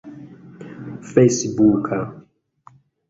[1.09, 1.99] fejsbuka